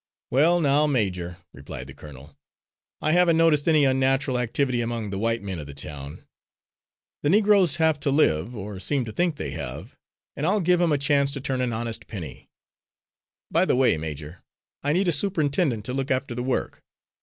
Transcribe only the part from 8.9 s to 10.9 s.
to think they have, and I'll give